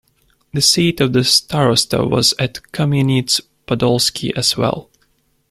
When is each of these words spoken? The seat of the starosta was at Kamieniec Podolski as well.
The 0.51 0.61
seat 0.63 0.99
of 0.99 1.13
the 1.13 1.19
starosta 1.19 2.03
was 2.09 2.33
at 2.39 2.55
Kamieniec 2.73 3.39
Podolski 3.67 4.35
as 4.35 4.57
well. 4.57 4.89